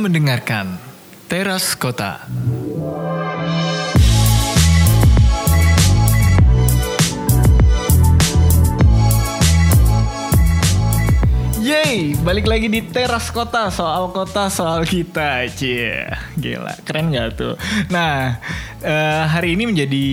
Mendengarkan 0.00 0.78
Teras 1.30 1.78
Kota. 1.78 2.26
Yeay, 11.64 12.12
balik 12.20 12.44
lagi 12.44 12.68
di 12.68 12.84
teras 12.84 13.32
kota 13.32 13.72
soal 13.72 14.12
kota 14.12 14.52
soal 14.52 14.84
kita, 14.84 15.48
cie, 15.48 16.04
gila, 16.36 16.76
keren 16.84 17.08
gak 17.08 17.40
tuh? 17.40 17.56
Nah, 17.88 18.36
eh, 18.84 19.22
hari 19.24 19.56
ini 19.56 19.72
menjadi 19.72 20.06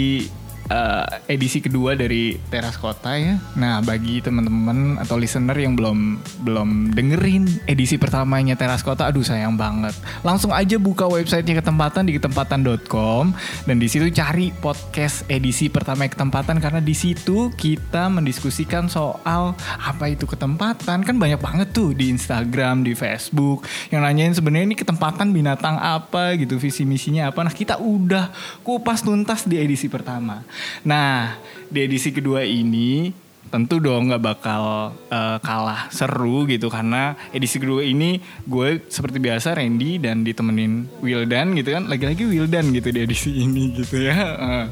eh, 0.72 1.36
edisi 1.36 1.60
kedua 1.60 2.00
dari 2.00 2.40
teras 2.48 2.80
kota 2.80 3.20
ya. 3.20 3.36
Nah, 3.60 3.84
bagi 3.84 4.24
teman-teman 4.24 4.96
atau 5.04 5.20
listener 5.20 5.56
yang 5.60 5.76
belum 5.76 6.24
belum 6.48 6.96
dengerin 6.96 7.68
edisi 7.68 8.00
pertamanya 8.00 8.56
teras 8.56 8.82
kota, 8.82 9.12
aduh 9.12 9.24
sayang 9.24 9.60
banget. 9.60 9.92
Langsung 10.24 10.56
aja 10.56 10.80
buka 10.80 11.06
websitenya 11.12 11.60
ketempatan 11.60 12.08
di 12.08 12.16
ketempatan.com 12.16 13.36
dan 13.68 13.76
di 13.78 13.88
situ 13.92 14.08
cari 14.16 14.56
podcast 14.56 15.28
edisi 15.28 15.68
pertama 15.68 16.08
ketempatan 16.08 16.64
karena 16.64 16.80
di 16.80 16.96
situ 16.96 17.52
kita 17.54 18.08
mendiskusikan 18.08 18.88
soal 18.88 19.54
apa 19.78 20.08
itu 20.08 20.24
ketempatan 20.24 21.04
kan 21.04 21.16
banyak 21.20 21.38
banget 21.38 21.76
tuh 21.76 21.92
di 21.92 22.10
Instagram, 22.10 22.88
di 22.88 22.96
Facebook 22.96 23.68
yang 23.92 24.06
nanyain 24.06 24.32
sebenarnya 24.32 24.72
ini 24.72 24.78
ketempatan 24.80 25.36
binatang 25.36 25.76
apa 25.76 26.38
gitu, 26.40 26.56
visi 26.62 26.88
misinya 26.88 27.30
apa. 27.34 27.44
Nah, 27.44 27.54
kita 27.54 27.82
udah 27.82 28.32
kupas 28.64 29.04
tuntas 29.04 29.44
di 29.44 29.58
edisi 29.58 29.92
pertama. 29.92 30.46
Nah, 30.88 31.38
di 31.72 31.80
edisi 31.88 32.12
kedua 32.12 32.44
ini 32.44 33.12
tentu 33.52 33.84
dong 33.84 34.08
nggak 34.08 34.24
bakal 34.24 34.96
eh, 35.12 35.38
kalah 35.44 35.92
seru 35.92 36.48
gitu. 36.48 36.72
Karena 36.72 37.14
edisi 37.36 37.60
kedua 37.60 37.84
ini 37.84 38.18
gue 38.48 38.88
seperti 38.88 39.20
biasa 39.20 39.60
Randy 39.60 40.00
dan 40.00 40.24
ditemenin 40.24 40.88
Wildan 41.04 41.54
gitu 41.60 41.76
kan. 41.76 41.86
Lagi-lagi 41.92 42.24
Wildan 42.26 42.72
gitu 42.72 42.90
di 42.90 43.00
edisi 43.04 43.44
ini 43.44 43.76
gitu 43.76 44.00
ya. 44.00 44.16
Eh, 44.16 44.66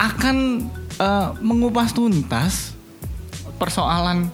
akan 0.00 0.36
eh, 0.96 1.28
mengupas 1.44 1.92
tuntas 1.92 2.72
persoalan. 3.60 4.28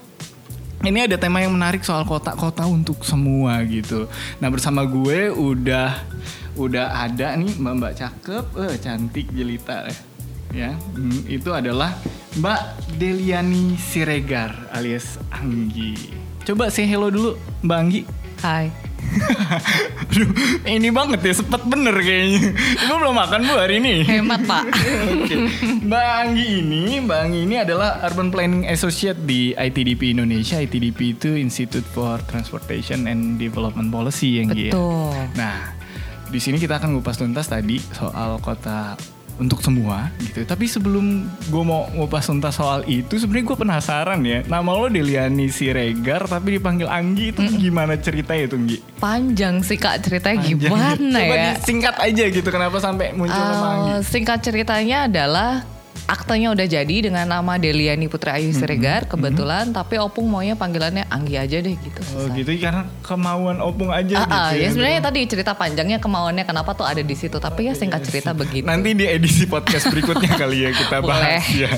Ini 0.83 1.06
ada 1.06 1.15
tema 1.15 1.39
yang 1.39 1.55
menarik 1.55 1.87
soal 1.87 2.03
kota-kota 2.03 2.67
untuk 2.67 3.06
semua 3.06 3.62
gitu. 3.62 4.11
Nah 4.43 4.51
bersama 4.51 4.83
gue 4.83 5.31
udah 5.31 5.95
udah 6.59 7.06
ada 7.06 7.39
nih 7.39 7.55
mbak-mbak 7.55 7.93
cakep, 7.97 8.45
eh, 8.67 8.75
cantik 8.83 9.31
jelita 9.31 9.87
ya. 10.53 10.77
Hmm, 10.95 11.25
itu 11.27 11.50
adalah 11.50 11.97
Mbak 12.39 12.61
Deliani 12.97 13.77
Siregar 13.77 14.55
alias 14.72 15.20
Anggi. 15.33 15.97
Coba 16.44 16.69
say 16.69 16.84
hello 16.86 17.09
dulu 17.09 17.36
Mbak 17.64 17.78
Anggi. 17.81 18.00
Hai. 18.41 18.67
Aduh, 20.12 20.28
ini 20.64 20.89
banget 20.89 21.20
ya, 21.20 21.34
sepet 21.36 21.62
bener 21.69 21.92
kayaknya. 21.92 22.53
Ibu 22.56 22.94
belum 22.97 23.17
makan 23.17 23.41
bu 23.44 23.55
hari 23.61 23.77
ini. 23.81 24.05
Hemat 24.09 24.41
pak. 24.48 24.64
Oke. 25.12 25.36
Mbak 25.84 26.09
Anggi 26.25 26.47
ini, 26.64 26.83
Mbak 27.05 27.19
Anggi 27.19 27.41
ini 27.44 27.56
adalah 27.61 28.00
Urban 28.09 28.33
Planning 28.33 28.64
Associate 28.72 29.16
di 29.16 29.53
ITDP 29.53 30.16
Indonesia. 30.16 30.56
ITDP 30.61 31.19
itu 31.19 31.31
Institute 31.37 31.84
for 31.92 32.20
Transportation 32.25 33.05
and 33.05 33.37
Development 33.37 33.92
Policy 33.92 34.41
yang 34.41 34.53
ya. 34.56 34.72
Betul. 34.72 35.12
Nah, 35.37 35.77
di 36.33 36.41
sini 36.41 36.56
kita 36.56 36.81
akan 36.81 36.97
ngupas 36.97 37.20
tuntas 37.20 37.53
tadi 37.53 37.77
soal 37.92 38.41
kota 38.41 38.97
untuk 39.36 39.61
semua 39.61 40.12
gitu. 40.19 40.42
Tapi 40.42 40.64
sebelum 40.64 41.25
gue 41.48 41.62
mau 41.62 41.88
ngupas 41.92 42.27
tuntas 42.27 42.55
soal 42.55 42.84
itu, 42.84 43.16
sebenarnya 43.16 43.47
gue 43.48 43.58
penasaran 43.58 44.20
ya. 44.22 44.44
Nama 44.44 44.70
lo 44.70 44.86
Deliani 44.86 45.48
Siregar 45.48 46.27
tapi 46.27 46.56
dipanggil 46.56 46.86
Anggi 46.86 47.33
itu 47.33 47.41
gimana 47.56 47.97
ceritanya 47.97 48.44
tuh 48.48 48.58
Anggi? 48.58 48.78
Panjang 48.98 49.60
sih 49.60 49.76
kak 49.76 50.03
ceritanya 50.03 50.41
Panjang. 50.42 50.60
gimana 50.60 51.19
Coba 51.19 51.34
ya? 51.34 51.53
disingkat 51.56 51.97
aja 51.98 52.25
gitu 52.28 52.48
kenapa 52.48 52.76
sampai 52.78 53.12
muncul 53.12 53.37
nama 53.37 53.66
Anggi? 53.69 53.91
Eh, 53.91 54.00
singkat 54.04 54.38
ceritanya 54.41 55.06
adalah 55.06 55.65
aktenya 56.03 56.50
udah 56.50 56.66
jadi 56.66 56.97
dengan 56.98 57.25
nama 57.25 57.56
Deliani 57.56 58.04
Putri 58.06 58.28
Ayu 58.28 58.50
Siregar 58.50 59.06
kebetulan 59.06 59.70
tapi 59.70 59.97
Opung 59.97 60.26
maunya 60.26 60.53
panggilannya 60.53 61.06
Anggi 61.06 61.36
aja 61.36 61.58
deh 61.58 61.72
gitu. 61.72 62.00
Oh 62.12 62.26
selesai. 62.26 62.36
gitu 62.36 62.50
karena 62.58 62.82
kemauan 63.00 63.58
opung 63.58 63.88
aja 63.88 64.14
Ah, 64.14 64.25
gitu 64.25 64.34
ah, 64.34 64.50
ya 64.53 64.69
sebenarnya 64.70 65.00
tadi 65.00 65.20
cerita 65.25 65.53
panjangnya 65.53 65.98
kemauannya 65.98 66.42
kenapa 66.42 66.75
tuh 66.75 66.84
ada 66.84 67.00
di 67.00 67.14
situ 67.14 67.36
tapi 67.36 67.70
ya 67.70 67.75
singkat 67.75 68.03
cerita 68.03 68.32
begitu. 68.32 68.66
Nanti 68.66 68.92
di 68.92 69.06
edisi 69.06 69.47
podcast 69.47 69.88
berikutnya 69.88 70.32
kali 70.42 70.66
ya 70.66 70.70
kita 70.70 70.97
bahas 71.00 71.42
Boleh. 71.42 71.44
ya. 71.56 71.70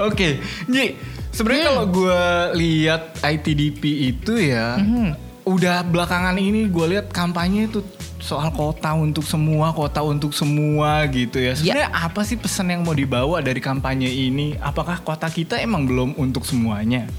Oke, 0.00 0.28
Ji, 0.66 0.96
sebenarnya 1.28 1.64
kalau 1.68 1.84
gue 1.88 2.20
lihat 2.56 3.02
ITDP 3.20 3.82
itu 4.08 4.38
ya, 4.38 4.78
udah 5.42 5.82
belakangan 5.82 6.38
ini 6.38 6.66
gue 6.66 6.86
lihat 6.88 7.10
kampanye 7.10 7.66
itu 7.66 7.82
soal 8.22 8.54
kota 8.54 8.94
untuk 8.94 9.26
semua, 9.26 9.74
kota 9.74 9.98
untuk 10.00 10.30
semua 10.30 11.02
gitu 11.10 11.42
ya. 11.42 11.58
Sebenarnya 11.58 11.90
apa 11.90 12.22
sih 12.22 12.38
pesan 12.38 12.70
yang 12.70 12.86
mau 12.86 12.94
dibawa 12.94 13.42
dari 13.42 13.58
kampanye 13.58 14.06
ini? 14.06 14.54
Apakah 14.62 15.02
kota 15.02 15.26
kita 15.26 15.58
emang 15.58 15.90
belum 15.90 16.14
untuk 16.14 16.46
semuanya? 16.46 17.10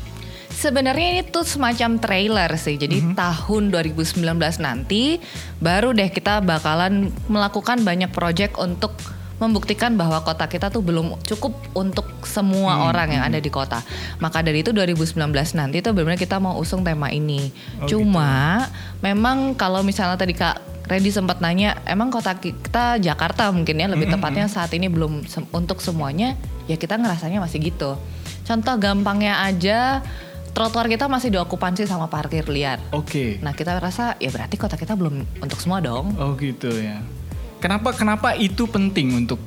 Sebenarnya 0.47 1.19
ini 1.19 1.21
tuh 1.27 1.43
semacam 1.43 1.99
trailer 1.99 2.49
sih. 2.55 2.79
Jadi 2.79 3.03
Mhm. 3.03 3.13
tahun 3.19 3.63
2019 3.67 4.61
nanti 4.61 5.19
baru 5.59 5.91
deh 5.91 6.07
kita 6.07 6.39
bakalan 6.39 7.11
melakukan 7.27 7.83
banyak 7.83 8.07
project 8.13 8.55
untuk 8.55 8.95
membuktikan 9.41 9.99
bahwa 9.99 10.23
kota 10.23 10.47
kita 10.47 10.71
tuh 10.71 10.79
belum 10.79 11.19
cukup 11.25 11.51
untuk 11.75 12.07
semua 12.23 12.79
Hmm, 12.79 12.87
orang 12.93 13.09
yang 13.11 13.23
ada 13.27 13.43
di 13.43 13.51
kota. 13.51 13.83
Maka 14.23 14.39
dari 14.39 14.63
itu 14.63 14.71
2019 14.71 15.51
nanti 15.51 15.83
tuh 15.83 15.91
benar-benar 15.91 16.21
kita 16.21 16.39
mau 16.39 16.55
usung 16.55 16.85
tema 16.85 17.11
ini. 17.11 17.51
Oh, 17.81 17.89
Cuma 17.89 18.63
memang 19.03 19.51
kalau 19.57 19.83
misalnya 19.83 20.15
tadi 20.15 20.31
Kak 20.31 20.72
Randy 20.83 21.15
sempat 21.15 21.39
nanya, 21.39 21.79
emang 21.87 22.11
kota 22.11 22.35
kita 22.35 22.99
Jakarta 22.99 23.47
mungkin 23.55 23.79
ya 23.79 23.87
lebih 23.87 24.11
Hmm, 24.11 24.19
tepatnya 24.19 24.45
saat 24.51 24.75
ini 24.75 24.91
belum 24.91 25.23
sem- 25.23 25.47
untuk 25.55 25.79
semuanya, 25.79 26.35
ya 26.67 26.75
kita 26.75 26.99
ngerasanya 26.99 27.39
masih 27.39 27.63
gitu. 27.63 27.95
Contoh 28.43 28.75
gampangnya 28.75 29.39
aja 29.47 30.03
trotoar 30.51 30.91
kita 30.91 31.07
masih 31.07 31.31
diokupansi 31.33 31.87
sama 31.87 32.11
parkir 32.11 32.45
liar. 32.51 32.77
Oke. 32.91 33.39
Nah 33.39 33.55
kita 33.55 33.79
rasa 33.79 34.19
ya 34.19 34.29
berarti 34.29 34.59
kota 34.59 34.75
kita 34.75 34.93
belum 34.93 35.39
untuk 35.39 35.57
semua 35.57 35.79
dong. 35.79 36.13
Oh 36.19 36.35
gitu 36.35 36.69
ya. 36.69 36.99
Kenapa 37.63 37.95
kenapa 37.95 38.35
itu 38.35 38.67
penting 38.67 39.23
untuk 39.23 39.39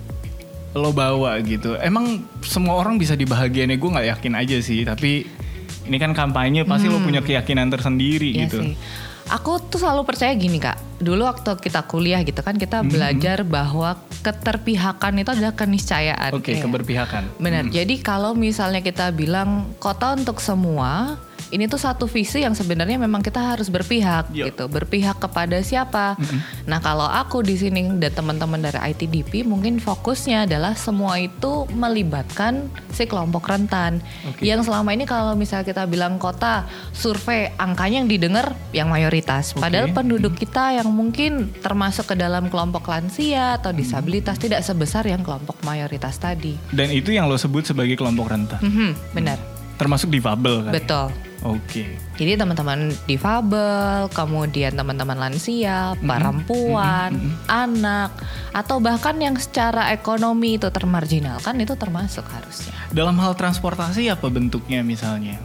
lo 0.73 0.91
bawa 0.91 1.37
gitu? 1.45 1.77
Emang 1.79 2.25
semua 2.41 2.81
orang 2.81 2.97
bisa 2.97 3.13
di 3.13 3.29
bahagiannya 3.29 3.77
gue 3.77 3.91
nggak 3.93 4.09
yakin 4.17 4.35
aja 4.35 4.57
sih. 4.59 4.83
Tapi 4.83 5.29
ini 5.87 5.97
kan 5.97 6.13
kampanye 6.13 6.63
pasti 6.63 6.87
lo 6.87 6.99
punya 6.99 7.21
keyakinan 7.21 7.67
tersendiri 7.67 8.31
Iya 8.33 8.43
gitu. 8.45 8.59
sih. 8.61 8.73
Aku 9.27 9.59
tuh 9.59 9.79
selalu 9.79 10.07
percaya 10.07 10.31
gini 10.33 10.59
kak. 10.59 10.79
Dulu 10.99 11.27
waktu 11.27 11.59
kita 11.59 11.83
kuliah 11.83 12.23
gitu 12.23 12.39
kan 12.41 12.55
kita 12.55 12.79
Hmm. 12.79 12.89
belajar 12.89 13.43
bahwa 13.43 13.99
keterpihakan 14.23 15.19
itu 15.19 15.31
adalah 15.33 15.51
keniscayaan. 15.53 16.31
Oke 16.31 16.55
Iya. 16.55 16.63
keberpihakan. 16.63 17.23
Benar. 17.37 17.67
Jadi 17.67 17.99
kalau 17.99 18.33
misalnya 18.33 18.79
kita 18.79 19.11
bilang 19.11 19.67
kota 19.77 20.15
untuk 20.15 20.39
semua, 20.39 21.19
ini 21.55 21.71
tuh 21.71 21.79
satu 21.79 22.11
visi 22.11 22.43
yang 22.43 22.55
sebenarnya 22.55 22.99
memang 22.99 23.23
kita 23.23 23.55
harus 23.55 23.71
berpihak 23.71 24.31
Yo. 24.35 24.51
gitu. 24.51 24.67
Berpihak 24.67 25.23
kepada 25.23 25.59
siapa? 25.63 26.19
Nah, 26.67 26.83
kalau 26.83 27.07
aku 27.07 27.43
di 27.47 27.55
sini 27.55 27.87
dan 28.03 28.13
teman-teman 28.13 28.59
dari 28.59 28.79
ITDP 28.93 29.47
mungkin 29.47 29.79
fokusnya 29.79 30.51
adalah 30.51 30.75
semua 30.75 31.19
itu 31.23 31.69
melibatkan 31.71 32.67
si 32.91 33.07
kelompok 33.07 33.47
rentan. 33.47 34.03
Oke. 34.27 34.43
Yang 34.43 34.71
selama 34.71 34.91
ini 34.95 35.05
kalau 35.07 35.39
misalnya 35.39 35.67
kita 35.67 35.85
bilang 35.87 36.19
kota 36.19 36.67
survei 36.91 37.55
angkanya 37.61 38.03
yang 38.03 38.11
didengar 38.11 38.47
yang 38.75 38.89
mayoritas. 38.91 39.55
Oke. 39.55 39.63
Padahal 39.63 39.95
penduduk 39.95 40.35
kita 40.35 40.83
yang 40.83 40.91
mungkin 40.91 41.55
termasuk 41.63 42.11
ke 42.11 42.15
dalam 42.19 42.51
kelompok 42.51 42.91
lansia 42.91 43.59
atau 43.61 43.71
disabilitas 43.71 44.41
tidak 44.41 44.67
sebesar 44.67 45.07
yang 45.07 45.23
kelompok 45.23 45.59
mayoritas 45.63 46.19
tadi. 46.19 46.59
Dan 46.75 46.91
itu 46.91 47.15
yang 47.15 47.31
lo 47.31 47.39
sebut 47.39 47.67
sebagai 47.67 47.95
kelompok 47.95 48.35
rentan. 48.35 48.61
Mhm, 48.63 48.91
benar, 49.15 49.39
Termasuk 49.77 50.09
difabel 50.09 50.69
kan? 50.69 50.73
betul. 50.73 51.09
Oke. 51.45 51.95
Jadi 52.17 52.33
teman-teman 52.35 52.91
difabel, 53.05 54.09
kemudian 54.11 54.73
teman-teman 54.73 55.15
lansia, 55.15 55.93
perempuan, 56.01 57.13
anak, 57.47 58.11
atau 58.57 58.81
bahkan 58.81 59.15
yang 59.21 59.37
secara 59.37 59.93
ekonomi 59.93 60.57
itu 60.57 60.73
termarginalkan 60.73 61.61
itu 61.61 61.77
termasuk 61.77 62.25
harusnya. 62.33 62.73
Dalam 62.91 63.21
hal 63.21 63.37
transportasi 63.37 64.09
apa 64.09 64.27
bentuknya 64.33 64.81
misalnya? 64.81 65.37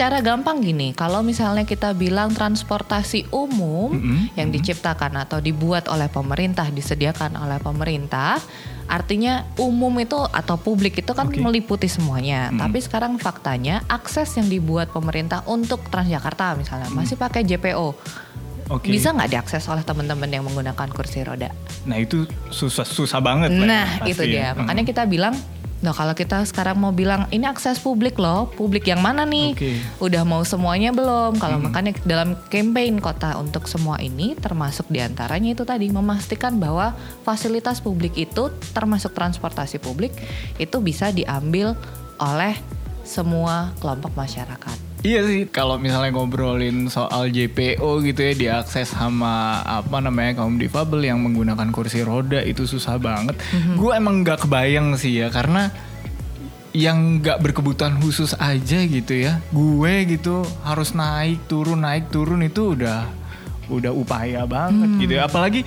Secara 0.00 0.24
gampang 0.24 0.64
gini, 0.64 0.96
kalau 0.96 1.20
misalnya 1.20 1.68
kita 1.68 1.92
bilang 1.92 2.32
transportasi 2.32 3.28
umum 3.36 3.92
Mhm, 3.92 4.32
yang 4.32 4.48
diciptakan 4.48 5.12
atau 5.20 5.44
dibuat 5.44 5.92
oleh 5.92 6.08
pemerintah, 6.08 6.64
disediakan 6.72 7.36
oleh 7.36 7.60
pemerintah, 7.60 8.40
artinya 8.88 9.44
umum 9.60 9.92
itu 10.00 10.16
atau 10.16 10.56
publik 10.56 11.04
itu 11.04 11.12
kan 11.12 11.28
Oke. 11.28 11.44
meliputi 11.44 11.84
semuanya. 11.84 12.48
Mhm. 12.48 12.64
Tapi 12.64 12.78
sekarang 12.80 13.20
faktanya 13.20 13.84
akses 13.92 14.32
yang 14.40 14.48
dibuat 14.48 14.88
pemerintah 14.88 15.44
untuk 15.44 15.84
Transjakarta 15.92 16.56
misalnya 16.56 16.88
masih 16.88 17.20
pakai 17.20 17.44
JPO. 17.44 17.92
Oke. 18.72 18.88
Bisa 18.88 19.12
nggak 19.12 19.36
diakses 19.36 19.68
oleh 19.68 19.84
teman-teman 19.84 20.32
yang 20.32 20.48
menggunakan 20.48 20.88
kursi 20.96 21.20
roda? 21.28 21.52
Nah 21.84 22.00
itu 22.00 22.24
susah 22.48 22.88
susah 22.88 23.20
banget. 23.20 23.52
ya, 23.52 23.68
Nah, 23.68 24.00
pasti 24.00 24.16
itu 24.16 24.22
ya. 24.24 24.32
dia. 24.32 24.48
Mhm. 24.56 24.64
Makanya 24.64 24.84
kita 24.88 25.04
bilang 25.04 25.36
Nah 25.80 25.96
kalau 25.96 26.12
kita 26.12 26.44
sekarang 26.44 26.76
mau 26.76 26.92
bilang 26.92 27.24
ini 27.32 27.48
akses 27.48 27.80
publik 27.80 28.20
loh, 28.20 28.52
publik 28.52 28.84
yang 28.84 29.00
mana 29.00 29.24
nih? 29.24 29.56
Oke. 29.56 29.72
Udah 29.96 30.28
mau 30.28 30.44
semuanya 30.44 30.92
belum? 30.92 31.40
Kalau 31.40 31.56
makanya 31.56 31.96
dalam 32.04 32.36
campaign 32.52 33.00
kota 33.00 33.40
untuk 33.40 33.64
semua 33.64 33.96
ini 34.04 34.36
termasuk 34.36 34.84
di 34.92 35.00
antaranya 35.00 35.56
itu 35.56 35.64
tadi 35.64 35.88
memastikan 35.88 36.60
bahwa 36.60 36.92
fasilitas 37.24 37.80
publik 37.80 38.12
itu 38.20 38.52
termasuk 38.76 39.16
transportasi 39.16 39.80
publik 39.80 40.12
itu 40.60 40.76
bisa 40.84 41.08
diambil 41.08 41.72
oleh 42.20 42.52
semua 43.00 43.72
kelompok 43.80 44.12
masyarakat. 44.12 44.89
Iya 45.00 45.24
sih, 45.24 45.48
kalau 45.48 45.80
misalnya 45.80 46.12
ngobrolin 46.12 46.92
soal 46.92 47.32
JPO 47.32 48.04
gitu 48.04 48.20
ya 48.20 48.32
diakses 48.36 48.92
sama 48.92 49.64
apa 49.64 49.96
namanya 49.96 50.44
kaum 50.44 50.60
difabel 50.60 51.08
yang 51.08 51.24
menggunakan 51.24 51.72
kursi 51.72 52.04
roda 52.04 52.44
itu 52.44 52.68
susah 52.68 53.00
banget. 53.00 53.32
Gue 53.80 53.96
emang 53.96 54.20
nggak 54.20 54.44
kebayang 54.44 55.00
sih 55.00 55.24
ya 55.24 55.32
karena 55.32 55.72
yang 56.76 57.24
nggak 57.24 57.40
berkebutuhan 57.40 57.96
khusus 57.96 58.36
aja 58.36 58.78
gitu 58.84 59.24
ya, 59.24 59.40
gue 59.50 59.94
gitu 60.04 60.44
harus 60.68 60.92
naik 60.92 61.48
turun 61.48 61.80
naik 61.80 62.12
turun 62.12 62.44
itu 62.44 62.76
udah 62.76 63.08
udah 63.72 63.96
upaya 63.96 64.44
banget 64.44 65.00
gitu 65.00 65.16
ya. 65.16 65.24
Apalagi 65.26 65.64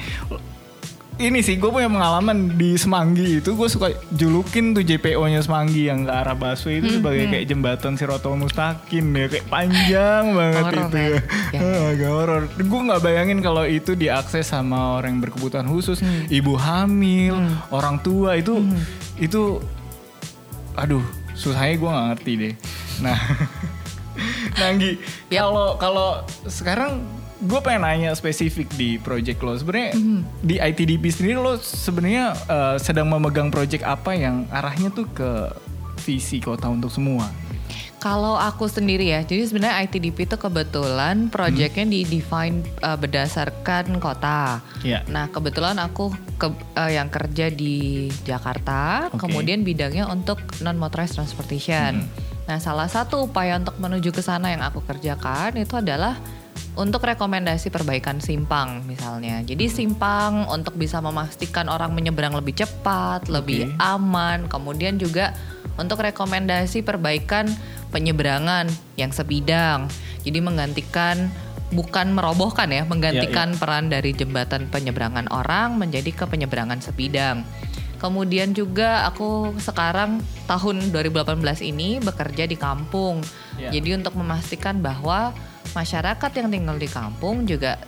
ini 1.15 1.39
sih 1.39 1.55
gue 1.55 1.67
punya 1.67 1.85
pengalaman 1.85 2.57
di 2.57 2.73
Semanggi 2.73 3.37
itu 3.37 3.53
gue 3.53 3.67
suka 3.67 3.93
julukin 4.09 4.73
tuh 4.73 4.81
JPO-nya 4.81 5.39
Semanggi 5.39 5.85
yang 5.85 6.03
ke 6.03 6.11
arah 6.11 6.33
busway 6.33 6.81
itu 6.81 6.97
sebagai 6.97 7.29
kayak 7.29 7.45
jembatan 7.45 7.93
Sirotol 7.93 8.33
Mustaqim 8.35 9.05
ya 9.13 9.29
kayak 9.29 9.45
panjang 9.45 10.23
banget 10.37 10.63
Horor 10.63 10.81
itu 10.83 10.97
ya. 10.97 11.07
ya. 11.07 11.19
Ya. 11.53 11.59
Ah, 11.61 11.81
Agak 11.93 12.09
horor. 12.09 12.41
Gue 12.57 12.79
nggak 12.83 13.01
bayangin 13.01 13.39
kalau 13.39 13.63
itu 13.63 13.93
diakses 13.93 14.49
sama 14.49 14.97
orang 14.97 15.13
yang 15.13 15.21
berkebutuhan 15.21 15.65
khusus, 15.65 16.01
Hmm. 16.01 16.25
ibu 16.27 16.57
hamil, 16.57 17.37
orang 17.69 18.01
tua 18.01 18.33
itu 18.35 18.65
itu 19.15 19.61
aduh 20.73 21.05
susahnya 21.33 21.77
gue 21.77 21.89
nggak 21.89 22.07
ngerti 22.09 22.31
deh. 22.35 22.53
Nah, 22.99 23.17
Nanggi, 24.59 24.97
kalau 25.27 25.77
kalau 25.77 26.09
sekarang 26.45 27.01
gue 27.43 27.59
pengen 27.59 27.83
nanya 27.83 28.11
spesifik 28.15 28.71
di 28.73 28.95
project 28.97 29.43
lo. 29.43 29.53
Sebenarnya 29.53 29.91
Mhm. 29.93 30.19
di 30.41 30.55
ITDP 30.57 31.03
sendiri 31.11 31.35
lo 31.35 31.59
sebenarnya 31.59 32.31
eh, 32.47 32.75
sedang 32.79 33.11
memegang 33.11 33.51
project 33.51 33.83
apa 33.83 34.15
yang 34.15 34.47
arahnya 34.49 34.89
tuh 34.89 35.05
ke 35.11 35.51
visi 35.99 36.39
kota 36.39 36.67
untuk 36.67 36.89
semua. 36.89 37.27
Kalau 37.97 38.35
aku 38.35 38.67
sendiri 38.67 39.15
ya, 39.15 39.23
jadi 39.23 39.47
sebenarnya 39.47 39.87
ITDP 39.87 40.27
itu 40.27 40.35
kebetulan 40.35 41.31
proyeknya 41.31 41.87
di 41.87 42.03
define 42.03 42.59
uh, 42.83 42.99
berdasarkan 42.99 43.95
kota. 44.03 44.59
Iya. 44.83 45.07
Nah 45.07 45.31
kebetulan 45.31 45.79
aku 45.79 46.11
ke, 46.35 46.51
uh, 46.51 46.91
yang 46.91 47.07
kerja 47.07 47.47
di 47.47 48.11
Jakarta, 48.27 49.07
Oke. 49.07 49.23
kemudian 49.23 49.63
bidangnya 49.63 50.11
untuk 50.11 50.43
non 50.59 50.75
motorized 50.75 51.15
transportation. 51.15 52.03
Nah 52.43 52.59
salah 52.59 52.91
satu 52.91 53.31
upaya 53.31 53.55
untuk 53.55 53.79
menuju 53.79 54.11
ke 54.11 54.19
sana 54.19 54.51
yang 54.51 54.67
aku 54.67 54.83
kerjakan 54.83 55.55
itu 55.55 55.79
adalah 55.79 56.19
untuk 56.73 57.05
rekomendasi 57.05 57.69
perbaikan 57.69 58.17
simpang 58.17 58.81
misalnya. 58.89 59.45
Jadi 59.45 59.69
simpang 59.69 60.49
untuk 60.49 60.73
bisa 60.73 60.97
memastikan 60.97 61.69
orang 61.69 61.93
menyeberang 61.93 62.33
lebih 62.33 62.65
cepat, 62.65 63.29
lebih 63.29 63.69
aman. 63.77 64.49
Kemudian 64.49 64.97
juga 64.97 65.37
untuk 65.77 66.01
rekomendasi 66.01 66.81
perbaikan 66.81 67.49
penyeberangan 67.93 68.69
yang 68.97 69.13
sebidang. 69.13 69.85
Jadi 70.25 70.39
menggantikan 70.41 71.29
bukan 71.73 72.13
merobohkan 72.13 72.69
ya, 72.69 72.85
menggantikan 72.85 73.53
peran 73.57 73.89
dari 73.89 74.13
jembatan 74.13 74.69
penyeberangan 74.69 75.29
orang 75.29 75.77
menjadi 75.77 76.09
ke 76.09 76.25
penyeberangan 76.25 76.81
sebidang. 76.81 77.45
Kemudian 78.01 78.51
juga 78.51 79.07
aku 79.07 79.55
sekarang 79.63 80.19
tahun 80.43 80.91
2018 80.91 81.39
ini 81.63 82.03
bekerja 82.03 82.43
di 82.49 82.59
kampung. 82.59 83.23
Ya. 83.55 83.71
Jadi 83.71 83.95
untuk 83.95 84.19
memastikan 84.19 84.83
bahwa 84.83 85.31
masyarakat 85.71 86.31
yang 86.35 86.47
tinggal 86.51 86.75
di 86.75 86.89
kampung 86.91 87.47
juga 87.47 87.79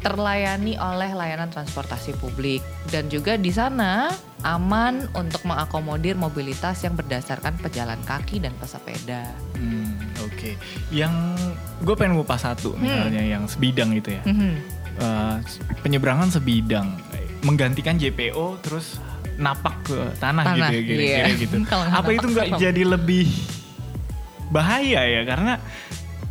terlayani 0.00 0.80
oleh 0.80 1.12
layanan 1.12 1.52
transportasi 1.52 2.16
publik 2.16 2.64
dan 2.88 3.12
juga 3.12 3.36
di 3.36 3.52
sana 3.52 4.08
aman 4.40 5.04
untuk 5.12 5.44
mengakomodir 5.44 6.16
mobilitas 6.16 6.80
yang 6.80 6.96
berdasarkan 6.96 7.60
pejalan 7.60 8.00
kaki 8.08 8.40
dan 8.40 8.56
pesepeda. 8.56 9.28
Hmm, 9.60 10.00
Oke, 10.24 10.56
yang 10.88 11.36
gue 11.84 11.92
pengen 11.92 12.16
ngupas 12.16 12.48
satu 12.48 12.72
misalnya 12.80 13.20
yang 13.20 13.44
sebidang 13.44 13.92
itu 13.92 14.16
ya. 14.16 14.22
Mhm. 14.24 14.80
Eh, 15.00 15.36
penyeberangan 15.84 16.32
sebidang 16.32 16.96
menggantikan 17.44 17.96
JPO 17.96 18.60
terus 18.64 19.00
napak 19.40 19.72
ke 19.88 19.96
tanah, 20.20 20.44
Tanah, 20.44 20.68
gitu 20.68 20.72
ya 20.76 20.80
kira-kira 20.84 21.28
iya. 21.28 21.40
gitu. 21.40 21.56
Apa 22.00 22.10
itu 22.12 22.26
nggak 22.28 22.48
jadi 22.60 22.82
lebih 22.84 23.28
bahaya 24.50 25.00
ya 25.06 25.22
karena 25.24 25.62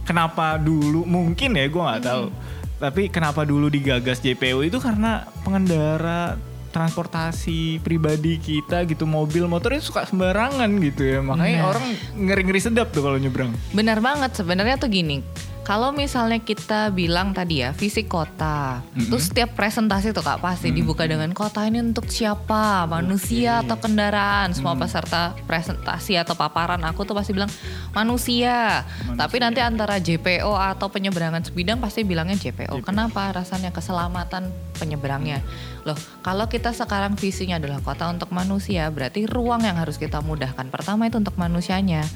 kenapa 0.09 0.57
dulu 0.57 1.06
mungkin 1.06 1.53
ya 1.53 1.69
gue 1.69 1.77
nggak 1.85 2.01
tahu. 2.01 2.25
Tapi 2.81 3.13
kenapa 3.13 3.45
dulu 3.45 3.69
digagas 3.69 4.17
JPO 4.25 4.65
itu 4.65 4.81
karena 4.81 5.29
pengendara 5.45 6.33
transportasi 6.73 7.81
pribadi 7.81 8.38
kita 8.38 8.85
gitu 8.85 9.06
mobil 9.09 9.50
motor 9.50 9.73
itu 9.73 9.89
suka 9.89 10.06
sembarangan 10.06 10.69
gitu 10.85 11.01
ya 11.01 11.19
makanya 11.19 11.65
Benar. 11.65 11.69
orang 11.73 11.85
ngeri-ngeri 12.13 12.61
sedap 12.61 12.94
tuh 12.94 13.01
kalau 13.01 13.17
nyebrang 13.17 13.50
Benar 13.73 13.97
banget 14.06 14.38
sebenarnya 14.38 14.77
tuh 14.77 14.89
gini. 14.89 15.25
Kalau 15.69 15.94
misalnya 15.94 16.42
kita 16.42 16.89
bilang 16.89 17.30
tadi 17.30 17.62
ya 17.62 17.77
visi 17.77 18.01
kota, 18.10 18.81
terus 18.98 19.30
setiap 19.30 19.54
presentasi 19.54 20.18
tuh 20.18 20.25
kak 20.25 20.42
pasti 20.42 20.74
dibuka 20.74 21.06
dengan 21.06 21.30
kota 21.30 21.62
ini 21.62 21.77
untuk 21.77 22.10
siapa, 22.10 22.89
manusia 22.89 23.62
atau 23.62 23.77
kendaraan. 23.77 24.50
Semua 24.50 24.74
peserta 24.74 25.38
presentasi 25.45 26.18
atau 26.18 26.33
paparan 26.33 26.81
aku 26.81 27.06
tuh 27.06 27.13
pasti 27.13 27.38
bilang 27.38 27.54
manusia. 27.94 28.81
Tapi 29.13 29.38
nanti 29.38 29.62
antara 29.62 30.01
JPO 30.01 30.50
atau 30.57 30.89
penyeberangan 30.89 31.45
sebidang 31.45 31.77
pasti 31.77 32.01
bilangnya 32.01 32.42
JPO. 32.42 32.81
Kenapa? 32.81 33.30
Rasanya 33.30 33.69
keselamatan 33.69 34.50
penyeberangnya. 34.81 35.45
Loh, 35.86 36.01
kalau 36.25 36.50
kita 36.50 36.74
sekarang 36.74 37.13
visinya 37.13 37.62
adalah 37.62 37.77
kota 37.86 38.10
untuk 38.10 38.33
manusia, 38.33 38.89
berarti 38.89 39.30
ruang 39.30 39.62
yang 39.62 39.77
harus 39.77 40.01
kita 40.01 40.18
mudahkan 40.25 40.66
pertama 40.74 41.06
itu 41.06 41.21
untuk 41.21 41.38
manusianya. 41.38 42.10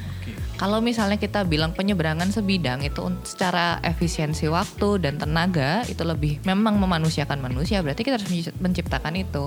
Kalau 0.54 0.80
misalnya 0.80 1.18
kita 1.18 1.44
bilang 1.44 1.74
penyeberangan 1.74 2.30
sebidang 2.30 2.86
itu 2.86 3.10
secara 3.26 3.82
efisiensi 3.82 4.46
waktu 4.48 5.02
dan 5.02 5.18
tenaga 5.18 5.82
itu 5.90 6.06
lebih 6.06 6.40
memang 6.46 6.78
memanusiakan 6.78 7.42
manusia 7.42 7.82
berarti 7.82 8.06
kita 8.06 8.22
harus 8.22 8.30
menci- 8.30 8.56
menciptakan 8.62 9.18
itu. 9.18 9.44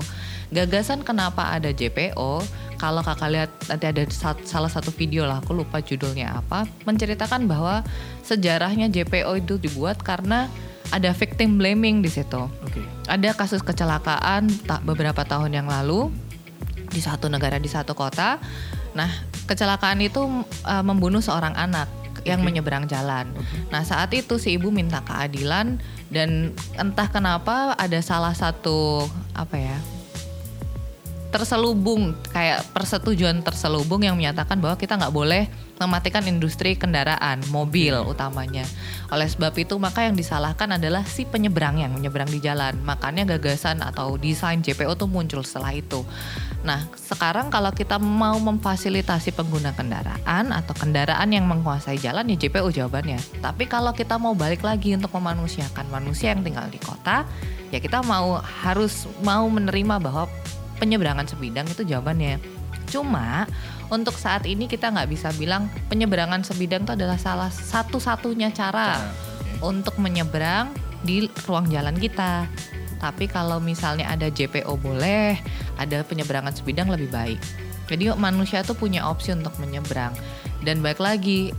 Gagasan 0.51 1.07
kenapa 1.07 1.55
ada 1.55 1.71
JPO? 1.71 2.43
Kalau 2.77 3.01
kakak 3.01 3.29
lihat 3.33 3.51
nanti 3.71 3.85
ada 3.89 4.03
sa- 4.11 4.43
salah 4.45 4.69
satu 4.69 4.93
video 4.93 5.25
lah 5.25 5.41
aku 5.41 5.55
lupa 5.57 5.81
judulnya 5.81 6.43
apa 6.43 6.69
menceritakan 6.85 7.49
bahwa 7.49 7.81
sejarahnya 8.21 8.91
JPO 8.91 9.41
itu 9.41 9.57
dibuat 9.57 10.03
karena 10.03 10.45
ada 10.91 11.11
victim 11.15 11.57
blaming 11.59 12.03
di 12.03 12.11
situ. 12.11 12.47
oke 12.47 12.81
Ada 13.07 13.33
kasus 13.33 13.63
kecelakaan 13.63 14.47
tak 14.67 14.83
beberapa 14.83 15.23
tahun 15.23 15.55
yang 15.55 15.67
lalu 15.67 16.11
di 16.91 17.01
satu 17.03 17.27
negara 17.27 17.59
di 17.59 17.67
satu 17.67 17.91
kota. 17.95 18.39
Nah, 18.95 19.11
kecelakaan 19.47 20.03
itu 20.03 20.21
uh, 20.67 20.83
membunuh 20.83 21.23
seorang 21.23 21.55
anak 21.55 21.87
yang 22.27 22.43
Oke. 22.43 22.51
menyeberang 22.51 22.85
jalan. 22.91 23.31
Nah, 23.71 23.87
saat 23.87 24.11
itu 24.11 24.35
si 24.35 24.59
ibu 24.59 24.67
minta 24.67 24.99
keadilan 24.99 25.79
dan 26.11 26.51
entah 26.75 27.07
kenapa 27.07 27.71
ada 27.79 27.99
salah 28.03 28.35
satu 28.35 29.07
apa 29.31 29.55
ya? 29.55 29.77
Terselubung 31.27 32.15
kayak 32.31 32.63
persetujuan 32.71 33.43
terselubung 33.43 34.01
yang 34.03 34.15
menyatakan 34.15 34.57
bahwa 34.57 34.79
kita 34.79 34.95
nggak 34.95 35.11
boleh 35.11 35.51
mematikan 35.77 36.25
industri 36.25 36.73
kendaraan 36.73 37.43
mobil 37.53 37.93
utamanya. 38.01 38.65
Oleh 39.13 39.29
sebab 39.29 39.53
itu 39.61 39.77
maka 39.77 40.09
yang 40.09 40.17
disalahkan 40.17 40.79
adalah 40.81 41.05
si 41.05 41.23
penyeberang 41.29 41.77
yang 41.77 41.93
menyeberang 41.93 42.27
di 42.27 42.41
jalan. 42.41 42.73
Makanya 42.81 43.37
gagasan 43.37 43.85
atau 43.85 44.17
desain 44.17 44.59
JPO 44.59 44.97
tuh 44.97 45.05
muncul 45.05 45.45
setelah 45.45 45.77
itu. 45.77 46.01
Nah 46.65 46.89
sekarang 46.97 47.53
kalau 47.53 47.69
kita 47.69 48.01
mau 48.01 48.35
memfasilitasi 48.41 49.37
pengguna 49.37 49.77
kendaraan 49.77 50.49
atau 50.49 50.73
kendaraan 50.73 51.29
yang 51.29 51.45
menguasai 51.45 52.01
jalan 52.01 52.25
ya 52.33 52.37
JPO 52.41 52.73
jawabannya. 52.73 53.21
Tapi 53.39 53.69
kalau 53.69 53.93
kita 53.93 54.17
mau 54.17 54.33
balik 54.33 54.65
lagi 54.65 54.97
untuk 54.97 55.13
memanusiakan 55.13 55.93
manusia 55.93 56.33
yang 56.33 56.41
tinggal 56.41 56.65
di 56.73 56.81
kota 56.81 57.29
ya 57.67 57.83
kita 57.83 57.99
mau 58.07 58.39
harus 58.39 59.07
mau 59.23 59.43
menerima 59.47 59.99
bahwa 59.99 60.31
penyeberangan 60.77 61.27
sebidang 61.29 61.65
itu 61.69 61.83
jawabannya. 61.83 62.41
Cuma 62.87 63.45
untuk 63.91 64.15
saat 64.15 64.47
ini 64.47 64.65
kita 64.65 64.91
nggak 64.91 65.09
bisa 65.11 65.29
bilang 65.35 65.67
penyeberangan 65.91 66.43
sebidang 66.43 66.87
itu 66.87 66.95
adalah 66.95 67.19
salah 67.19 67.51
satu-satunya 67.51 68.55
cara 68.55 68.99
untuk 69.59 69.99
menyeberang 69.99 70.71
di 71.03 71.27
ruang 71.45 71.67
jalan 71.67 71.95
kita. 71.99 72.47
Tapi 72.97 73.29
kalau 73.29 73.61
misalnya 73.61 74.09
ada 74.09 74.31
JPO 74.31 74.73
boleh, 74.81 75.37
ada 75.77 76.01
penyeberangan 76.01 76.55
sebidang 76.55 76.89
lebih 76.89 77.13
baik. 77.13 77.39
Jadi 77.87 78.11
manusia 78.17 78.65
tuh 78.65 78.75
punya 78.75 79.05
opsi 79.05 79.31
untuk 79.31 79.53
menyeberang. 79.61 80.11
Dan 80.65 80.81
baik 80.81 80.97
lagi, 80.99 81.53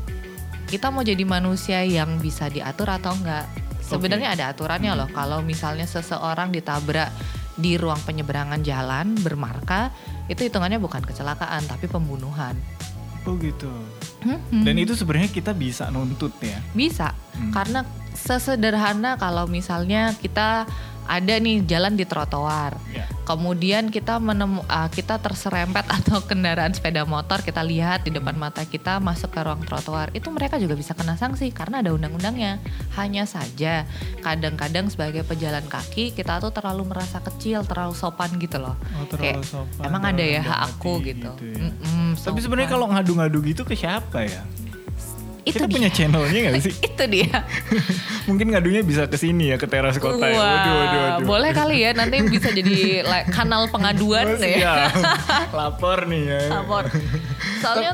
kita 0.68 0.90
mau 0.90 1.06
jadi 1.06 1.22
manusia 1.24 1.80
yang 1.86 2.18
bisa 2.20 2.50
diatur 2.50 2.90
atau 2.90 3.14
enggak. 3.16 3.46
Sebenarnya 3.80 4.36
ada 4.36 4.52
aturannya 4.52 4.92
loh. 4.92 5.08
Kalau 5.08 5.40
misalnya 5.40 5.88
seseorang 5.88 6.52
ditabrak 6.52 7.08
di 7.58 7.74
ruang 7.74 7.98
penyeberangan 8.06 8.62
jalan 8.62 9.18
bermarka 9.18 9.90
itu 10.30 10.46
hitungannya 10.46 10.78
bukan 10.78 11.02
kecelakaan 11.02 11.66
tapi 11.66 11.90
pembunuhan. 11.90 12.54
Oh 13.26 13.34
gitu. 13.36 13.68
Hmm, 14.22 14.64
Dan 14.64 14.78
itu 14.78 14.94
sebenarnya 14.94 15.28
kita 15.28 15.52
bisa 15.52 15.90
nuntut 15.90 16.32
ya. 16.40 16.58
Bisa, 16.72 17.12
Hmm. 17.34 17.50
karena 17.54 17.82
sesederhana 18.14 19.14
kalau 19.14 19.46
misalnya 19.46 20.10
kita 20.16 20.66
ada 21.08 21.34
nih 21.34 21.64
jalan 21.64 21.96
di 21.96 22.04
trotoar, 22.04 22.76
Ya. 22.88 23.08
kemudian 23.24 23.88
kita 23.88 24.16
menemu, 24.16 24.60
ah, 24.66 24.86
kita 24.86 25.16
terserempet 25.16 25.88
atau 25.98 26.20
kendaraan 26.20 26.70
sepeda 26.70 27.02
motor 27.02 27.40
kita 27.40 27.60
lihat 27.60 28.04
di 28.04 28.12
depan 28.12 28.36
mata 28.36 28.62
kita 28.62 29.00
masuk 29.00 29.28
ke 29.28 29.40
ruang 29.40 29.60
trotoar, 29.62 30.12
itu 30.12 30.28
mereka 30.28 30.56
juga 30.56 30.76
bisa 30.76 30.92
kena 30.92 31.16
sanksi 31.16 31.48
karena 31.48 31.80
ada 31.80 31.90
undang-undangnya. 31.90 32.60
Hanya 32.94 33.24
saja 33.24 33.88
kadang-kadang 34.20 34.86
sebagai 34.86 35.24
pejalan 35.24 35.64
kaki 35.64 36.12
kita 36.12 36.38
tuh 36.38 36.50
terlalu 36.50 36.84
merasa 36.86 37.18
kecil, 37.18 37.64
terlalu 37.64 37.94
sopan 37.94 38.36
gitu 38.36 38.58
loh. 38.58 38.76
Oh, 38.94 39.06
terlalu 39.06 39.40
Kayak, 39.40 39.48
sopan, 39.48 39.82
Emang 39.82 40.02
ada 40.04 40.20
ya 40.20 40.40
hak 40.40 40.60
aku 40.68 41.00
hati 41.00 41.08
gitu. 41.16 41.30
ya. 41.40 41.56
Mm-mm, 41.72 42.08
Tapi 42.14 42.38
sebenarnya 42.38 42.68
kalau 42.68 42.86
ngadu-ngadu 42.86 43.38
gitu 43.42 43.64
ke 43.64 43.72
siapa 43.72 44.28
ya? 44.28 44.44
Itu 45.48 45.54
kita 45.54 45.66
dia. 45.66 45.74
punya 45.74 45.90
channelnya 45.90 46.40
gak 46.44 46.54
sih? 46.60 46.74
itu 46.88 47.04
dia. 47.06 47.38
Mungkin 48.28 48.46
ngadunya 48.48 48.82
bisa 48.82 49.04
ke 49.04 49.16
sini 49.16 49.50
ya, 49.50 49.56
ke 49.56 49.64
teras 49.64 49.96
kota 49.96 50.20
ya. 50.22 50.32
Wah, 50.32 50.44
Waduh, 50.44 50.74
waduh, 50.74 51.00
waduh. 51.02 51.26
boleh 51.26 51.50
kali 51.50 51.76
ya 51.80 51.90
nanti 51.92 52.16
bisa 52.22 52.48
jadi 52.50 52.76
like, 53.02 53.28
kanal 53.28 53.66
pengaduan 53.66 54.26
Oh, 54.28 54.36
ya. 54.38 54.92
Lapor 55.58 56.04
nih 56.04 56.22
ya. 56.26 56.40
Lapor. 56.52 56.84
Soalnya 57.58 57.92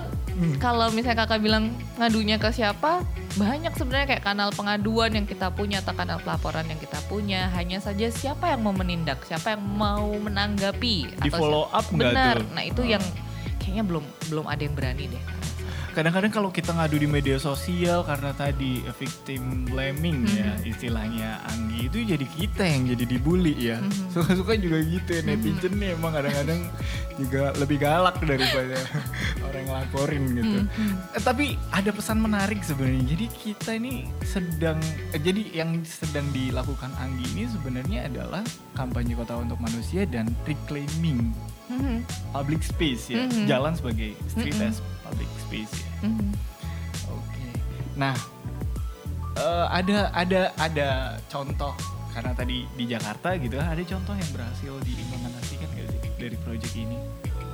kalau 0.59 0.91
misalnya 0.91 1.23
kakak 1.23 1.41
bilang 1.41 1.71
ngadunya 1.95 2.37
ke 2.37 2.51
siapa, 2.51 3.07
banyak 3.35 3.71
sebenarnya 3.73 4.07
kayak 4.09 4.25
kanal 4.25 4.51
pengaduan 4.51 5.11
yang 5.13 5.25
kita 5.25 5.47
punya 5.49 5.79
atau 5.79 5.95
kanal 5.95 6.19
pelaporan 6.19 6.67
yang 6.67 6.77
kita 6.77 6.99
punya. 7.07 7.51
Hanya 7.51 7.79
saja 7.79 8.11
siapa 8.11 8.51
yang 8.51 8.61
mau 8.61 8.75
menindak, 8.75 9.23
siapa 9.23 9.55
yang 9.55 9.63
mau 9.63 10.11
menanggapi 10.13 10.97
Di 11.15 11.29
atau 11.29 11.39
follow 11.39 11.65
siapa- 11.69 11.79
up 11.81 11.87
Benar. 11.93 12.37
tuh? 12.37 12.51
Nah 12.51 12.63
itu 12.63 12.83
yang 12.85 13.03
kayaknya 13.57 13.85
belum 13.87 14.05
belum 14.29 14.45
ada 14.45 14.61
yang 14.61 14.75
berani 14.75 15.05
deh. 15.09 15.23
Kadang-kadang 15.95 16.33
kalau 16.35 16.51
kita 16.51 16.75
ngadu 16.75 16.99
di 16.99 17.07
media 17.07 17.39
sosial 17.39 18.03
karena 18.03 18.35
tadi 18.35 18.83
victim 18.99 19.63
blaming 19.65 20.27
ya 20.27 20.59
Mhm. 20.59 20.67
istilahnya 20.67 21.39
Anggi 21.47 21.87
itu 21.87 21.99
jadi 22.05 22.27
kita 22.27 22.63
yang 22.67 22.83
jadi 22.91 23.05
dibully 23.07 23.55
ya. 23.55 23.79
Mhm. 23.79 24.11
Suka-suka 24.15 24.59
juga 24.59 24.83
gitu 24.83 25.07
ya 25.09 25.23
netizen 25.23 25.79
nih 25.79 25.95
emang 25.95 26.13
kadang-kadang 26.13 26.61
juga 27.15 27.55
lebih 27.55 27.79
galak 27.79 28.19
daripada 28.19 28.75
orang 29.47 29.61
yang 29.63 29.75
laporin 29.79 30.23
gitu. 30.35 30.59
Mhm. 30.67 31.15
Eh, 31.15 31.23
tapi 31.23 31.47
ada 31.71 31.91
pesan 31.95 32.19
menarik 32.19 32.59
sebenarnya. 32.61 33.15
Jadi 33.15 33.27
kita 33.33 33.71
ini 33.79 33.95
sedang 34.21 34.83
eh, 35.15 35.21
jadi 35.23 35.43
yang 35.55 35.79
sedang 35.87 36.27
dilakukan 36.35 36.91
Anggi 36.99 37.23
ini 37.33 37.47
sebenarnya 37.47 38.11
adalah 38.11 38.43
kampanye 38.75 39.15
kota 39.15 39.39
untuk 39.39 39.63
manusia 39.63 40.03
dan 40.05 40.27
reclaiming 40.43 41.31
Mhm. 41.71 42.03
public 42.35 42.67
space 42.67 43.09
ya. 43.09 43.25
Mhm. 43.25 43.47
Jalan 43.47 43.73
sebagai 43.73 44.19
street 44.27 44.59
Mhm. 44.59 44.69
as 44.69 44.83
public 45.05 45.31
space 45.45 45.75
ya. 45.79 45.93
Mhm. 46.09 46.31
Oke. 47.13 47.47
Nah, 47.95 48.17
eh, 49.37 49.67
ada 49.69 50.11
ada 50.17 50.41
ada 50.57 50.89
contoh 51.29 51.77
karena 52.15 52.33
tadi 52.33 52.65
di 52.79 52.85
Jakarta 52.87 53.35
gitu 53.37 53.59
ada 53.59 53.83
contoh 53.83 54.15
yang 54.15 54.31
berhasil 54.31 54.73
diimplementasikan 54.87 55.69
gak 55.75 55.87
sih 55.91 56.01
dari 56.17 56.37
proyek 56.41 56.73
ini? 56.79 56.99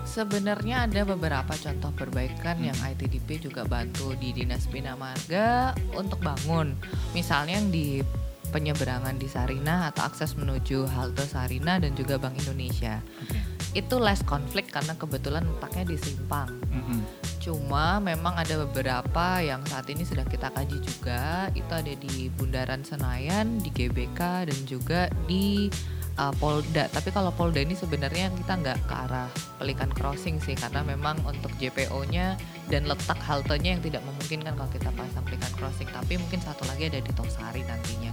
Sebenarnya 0.05 0.91
ada 0.91 1.07
beberapa 1.07 1.55
contoh 1.55 1.95
perbaikan 1.95 2.59
yang 2.59 2.75
ITDP 2.75 3.47
juga 3.47 3.63
bantu 3.63 4.19
di 4.19 4.35
Dinas 4.35 4.67
Bina 4.67 4.99
Marga 4.99 5.71
untuk 5.95 6.19
bangun. 6.19 6.75
Misalnya 7.15 7.63
yang 7.63 7.71
di 7.71 8.03
penyeberangan 8.51 9.15
di 9.15 9.31
Sarinah 9.31 9.95
atau 9.95 10.03
akses 10.11 10.35
menuju 10.35 10.91
halte 10.91 11.23
Sarinah 11.23 11.79
dan 11.79 11.95
juga 11.95 12.19
Bank 12.19 12.43
Indonesia. 12.43 12.99
Oke. 13.23 13.39
Itu 13.73 14.03
less 14.03 14.23
konflik 14.27 14.71
karena 14.75 14.99
kebetulan 14.99 15.47
letaknya 15.47 15.95
di 15.95 15.97
simpang. 16.01 16.51
Mm-mm. 16.75 17.01
Cuma 17.41 18.03
memang 18.03 18.37
ada 18.37 18.61
beberapa 18.69 19.41
yang 19.41 19.65
saat 19.65 19.89
ini 19.89 20.05
sedang 20.05 20.29
kita 20.29 20.53
kaji 20.53 20.79
juga. 20.83 21.49
Itu 21.57 21.73
ada 21.73 21.95
di 21.95 22.29
Bundaran 22.35 22.85
Senayan, 22.85 23.63
di 23.63 23.73
GBK 23.73 24.51
dan 24.51 24.61
juga 24.69 25.09
di 25.25 25.73
uh, 26.21 26.35
Polda. 26.37 26.93
Tapi 26.93 27.09
kalau 27.09 27.33
Polda 27.33 27.65
ini 27.65 27.73
sebenarnya 27.73 28.29
kita 28.37 28.61
nggak 28.61 28.79
ke 28.85 28.95
arah 29.09 29.29
Pelikan 29.57 29.89
Crossing 29.89 30.37
sih 30.45 30.53
karena 30.53 30.85
memang 30.85 31.17
untuk 31.25 31.53
JPO-nya 31.57 32.37
dan 32.69 32.85
letak 32.85 33.19
haltenya 33.25 33.79
yang 33.79 33.83
tidak 33.83 34.03
memungkinkan 34.05 34.53
kalau 34.53 34.71
kita 34.71 34.91
pasang 34.93 35.25
Pelikan 35.25 35.53
Crossing. 35.57 35.89
Tapi 35.89 36.21
mungkin 36.21 36.41
satu 36.45 36.69
lagi 36.69 36.93
ada 36.93 37.01
di 37.01 37.13
Tosari 37.17 37.65
nantinya. 37.65 38.13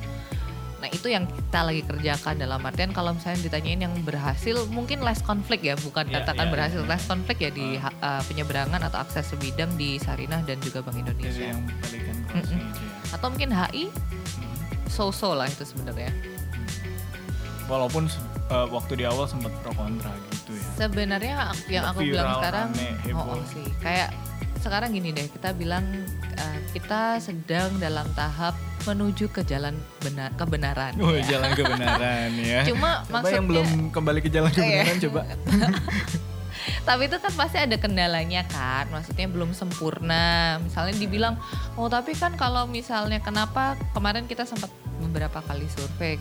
Nah 0.77 0.89
itu 0.89 1.09
yang 1.09 1.25
kita 1.25 1.65
lagi 1.65 1.81
kerjakan 1.81 2.37
dalam 2.37 2.61
artian 2.61 2.93
kalau 2.93 3.09
misalnya 3.11 3.41
ditanyain 3.43 3.81
yang 3.81 3.93
berhasil 4.05 4.61
mungkin 4.69 5.01
less 5.01 5.25
konflik 5.25 5.65
ya 5.65 5.73
bukan 5.75 6.05
Iya, 6.05 6.21
katakan 6.21 6.45
iya, 6.45 6.53
berhasil 6.53 6.81
iya. 6.85 6.89
less 6.89 7.03
konflik 7.03 7.37
ya 7.41 7.49
di 7.49 7.81
uh, 7.81 8.21
penyeberangan 8.23 8.85
atau 8.85 9.01
akses 9.01 9.25
sebidang 9.27 9.73
di 9.73 9.97
Sarinah 9.97 10.45
dan 10.45 10.61
juga 10.61 10.85
Bank 10.85 11.01
Indonesia 11.01 11.49
yang 11.49 11.65
itu 11.65 12.53
ya. 12.53 12.61
atau 13.11 13.27
mungkin 13.27 13.49
HI 13.49 13.89
Mm. 14.37 14.53
so-so 14.85 15.33
lah 15.33 15.47
itu 15.47 15.65
sebenarnya 15.65 16.13
Walaupun 17.65 18.05
eh, 18.47 18.67
waktu 18.69 18.93
di 18.95 19.03
awal 19.03 19.25
sempat 19.25 19.51
pro 19.59 19.73
kontra 19.73 20.13
gitu 20.31 20.53
ya. 20.55 20.67
sebenarnya 20.77 21.35
yang 21.67 21.83
aku 21.89 22.05
bilang 22.05 22.27
Viral, 22.27 22.39
sekarang 22.39 22.67
rame, 22.71 23.11
oh, 23.11 23.33
oh 23.33 23.41
sih 23.43 23.65
kayak 23.81 24.09
sekarang 24.57 24.89
gini 24.91 25.09
deh 25.11 25.27
kita 25.27 25.51
bilang 25.51 25.83
uh, 26.33 26.59
kita 26.69 27.17
sedang 27.17 27.75
dalam 27.77 28.07
tahap 28.13 28.55
menuju 28.87 29.27
ke 29.27 29.43
jalan 29.43 29.75
benar 29.99 30.31
kebenaran 30.33 30.95
Oh, 30.97 31.11
ya. 31.11 31.23
jalan 31.27 31.51
kebenaran 31.53 32.29
ya. 32.39 32.63
Cuma 32.71 33.03
Coba 33.03 33.11
maksudnya 33.19 33.35
yang 33.35 33.47
belum 33.47 33.67
kembali 33.91 34.19
ke 34.21 34.29
jalan 34.31 34.49
Iya. 34.49 34.57
kebenaran 34.57 34.97
coba. 35.03 35.21
Tapi 36.83 37.07
itu 37.07 37.17
kan 37.19 37.33
pasti 37.35 37.57
ada 37.59 37.75
kendalanya 37.75 38.47
kan, 38.47 38.87
maksudnya 38.87 39.27
belum 39.27 39.51
sempurna. 39.51 40.55
Misalnya 40.59 40.95
dibilang, 40.95 41.35
oh 41.75 41.87
tapi 41.87 42.11
kan 42.11 42.35
kalau 42.35 42.63
misalnya 42.63 43.19
kenapa 43.19 43.75
kemarin 43.91 44.23
kita 44.23 44.47
sempat 44.47 44.71
beberapa 44.99 45.43
kali 45.43 45.67
survei, 45.67 46.15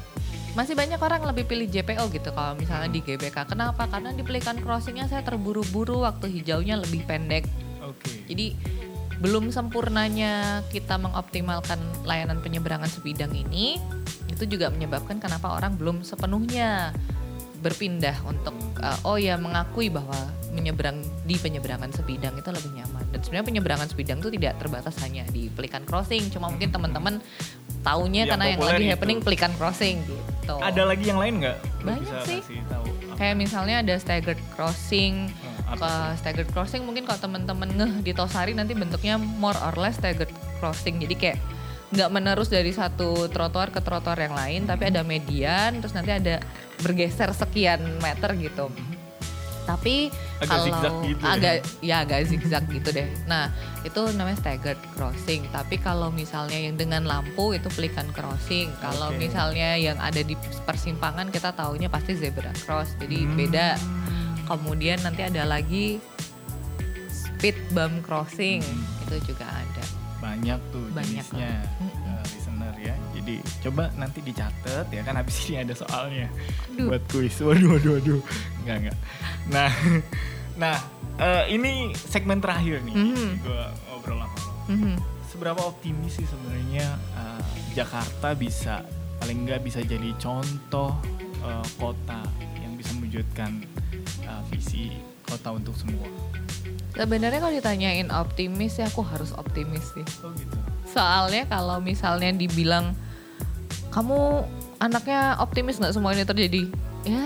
masih 0.55 0.75
banyak 0.75 0.99
orang 0.99 1.23
lebih 1.23 1.47
pilih 1.47 1.67
JPO 1.67 2.11
gitu 2.11 2.31
kalau 2.31 2.55
misalnya 2.55 2.91
di 2.91 2.99
GBK. 2.99 3.47
Kenapa? 3.47 3.87
Karena 3.87 4.11
di 4.11 4.23
Pelikan 4.23 4.59
Crossingnya 4.59 5.07
saya 5.07 5.23
terburu-buru, 5.23 6.03
waktu 6.03 6.31
hijaunya 6.33 6.79
lebih 6.79 7.07
pendek. 7.07 7.47
Oke. 7.83 8.27
Jadi 8.27 8.59
belum 9.21 9.49
sempurnanya 9.49 10.61
kita 10.69 11.01
mengoptimalkan 11.01 11.81
layanan 12.05 12.41
penyeberangan 12.45 12.89
sebidang 12.89 13.33
ini, 13.33 13.81
itu 14.29 14.45
juga 14.45 14.69
menyebabkan 14.69 15.17
kenapa 15.17 15.57
orang 15.57 15.77
belum 15.81 16.05
sepenuhnya 16.05 16.93
berpindah 17.57 18.15
untuk 18.29 18.53
uh, 18.79 19.09
oh 19.09 19.17
ya 19.17 19.41
mengakui 19.41 19.89
bahwa 19.89 20.15
menyeberang 20.53 21.01
di 21.25 21.37
penyeberangan 21.41 21.89
sebidang 21.93 22.37
itu 22.37 22.49
lebih 22.53 22.73
nyaman. 22.77 23.05
Dan 23.13 23.21
sebenarnya 23.25 23.47
penyeberangan 23.49 23.89
sebidang 23.89 24.21
itu 24.21 24.31
tidak 24.37 24.61
terbatas 24.61 24.95
hanya 25.01 25.25
di 25.33 25.49
Pelikan 25.53 25.85
Crossing, 25.89 26.29
cuma 26.33 26.53
mungkin 26.53 26.73
teman-teman 26.73 27.21
taunya 27.81 28.25
Yang 28.25 28.31
karena 28.37 28.45
yang 28.53 28.61
lagi 28.61 28.85
itu. 28.85 28.93
happening 28.93 29.19
Pelikan 29.25 29.53
Crossing 29.57 29.97
gitu. 30.05 30.57
Ada 30.61 30.83
lagi 30.85 31.05
yang 31.09 31.19
lain 31.19 31.35
nggak? 31.43 31.57
Banyak 31.83 32.01
bisa 32.05 32.17
sih. 32.29 32.41
kasih 32.45 32.61
tahu. 32.69 32.85
Kayak 33.17 33.37
misalnya 33.41 33.77
ada 33.81 33.95
staggered 33.97 34.41
crossing, 34.53 35.33
ke 35.67 35.91
staggered 36.17 36.51
crossing 36.55 36.87
mungkin 36.87 37.03
kalau 37.03 37.19
teman-teman 37.19 37.67
ngeh 37.75 37.93
di 38.01 38.13
Tosari 38.15 38.55
nanti 38.55 38.73
bentuknya 38.73 39.19
more 39.19 39.59
or 39.59 39.75
less 39.75 39.99
staggered 39.99 40.31
crossing. 40.57 41.03
Jadi 41.03 41.15
kayak 41.19 41.39
nggak 41.87 42.11
menerus 42.11 42.51
dari 42.51 42.71
satu 42.71 43.31
trotoar 43.31 43.71
ke 43.71 43.79
trotoar 43.79 44.19
yang 44.19 44.35
lain 44.35 44.67
tapi 44.67 44.91
ada 44.91 45.07
median 45.07 45.79
terus 45.79 45.95
nanti 45.95 46.11
ada 46.11 46.43
bergeser 46.83 47.31
sekian 47.31 47.79
meter 47.99 48.35
gitu. 48.39 48.71
Tapi 49.67 50.15
Agak 50.39 50.47
kalau 50.47 51.03
gitu 51.03 51.23
ya? 51.27 51.33
agak 51.35 51.55
ya 51.83 51.97
agak 52.07 52.19
zigzag 52.31 52.65
gitu 52.71 52.95
deh. 52.95 53.11
Nah 53.27 53.51
itu 53.83 53.99
namanya 54.15 54.39
staggered 54.39 54.79
crossing. 54.95 55.43
Tapi 55.51 55.83
kalau 55.83 56.15
misalnya 56.15 56.55
yang 56.55 56.79
dengan 56.79 57.03
lampu 57.03 57.51
itu 57.51 57.67
pelikan 57.75 58.07
crossing. 58.15 58.71
Kalau 58.79 59.11
Oke. 59.11 59.27
misalnya 59.27 59.75
yang 59.75 59.99
ada 59.99 60.23
di 60.23 60.39
persimpangan 60.63 61.35
kita 61.35 61.51
taunya 61.51 61.91
pasti 61.91 62.15
zebra 62.15 62.55
cross. 62.63 62.95
Jadi 63.03 63.27
Hmm. 63.27 63.35
beda 63.35 63.69
kemudian 64.47 64.99
nanti 65.01 65.21
ada 65.21 65.43
lagi 65.43 65.99
speed 67.09 67.57
bump 67.73 68.03
crossing. 68.03 68.63
Hmm. 68.63 68.95
itu 69.07 69.31
juga 69.31 69.47
ada. 69.47 69.85
Banyak 70.19 70.59
tuh 70.71 70.91
Banyak 70.91 71.23
jenisnya 71.31 71.63
uh, 71.79 72.25
listener 72.27 72.75
ya. 72.77 72.95
Jadi 73.13 73.35
coba 73.63 73.93
nanti 73.95 74.19
dicatat 74.19 74.87
ya 74.89 75.03
kan 75.03 75.15
habis 75.15 75.37
ini 75.47 75.63
ada 75.63 75.75
soalnya. 75.75 76.27
Aduh. 76.71 76.91
buat 76.91 77.03
kuis. 77.09 77.39
Waduh 77.39 77.71
waduh 77.73 77.93
waduh. 77.97 78.21
Nggak 78.63 78.77
nggak 78.83 78.97
nah 79.47 79.71
nah 80.63 80.77
eh, 81.17 81.45
ini 81.51 81.95
segmen 81.95 82.41
terakhir 82.41 82.83
nih. 82.83 82.95
Mhm. 82.95 83.31
gue 83.41 83.65
ngobrol 83.87 84.19
sama 84.19 84.35
lo 84.35 84.51
Mhm. 84.67 84.95
seberapa 85.27 85.63
optimis 85.63 86.19
sih 86.19 86.27
sebenarnya 86.27 86.87
uh, 87.15 87.39
Jakarta 87.71 88.35
bisa 88.35 88.83
paling 89.17 89.47
nggak 89.47 89.63
bisa 89.63 89.79
jadi 89.81 90.11
contoh 90.19 90.99
uh, 91.41 91.63
kota 91.77 92.27
mewujudkan 93.17 93.65
uh, 94.29 94.45
visi 94.53 94.93
kota 95.25 95.57
untuk 95.57 95.73
semua 95.73 96.05
sebenarnya 96.93 97.41
kalau 97.41 97.55
ditanyain 97.57 98.13
optimis 98.13 98.77
ya 98.77 98.93
aku 98.93 99.01
harus 99.01 99.33
optimis 99.33 99.97
sih 99.97 100.05
oh 100.21 100.37
gitu 100.37 100.59
soalnya 100.85 101.49
kalau 101.49 101.81
misalnya 101.81 102.29
dibilang 102.37 102.93
kamu 103.89 104.45
anaknya 104.85 105.41
optimis 105.41 105.81
nggak 105.81 105.97
semua 105.97 106.13
ini 106.13 106.29
terjadi 106.29 106.69
ya 107.09 107.25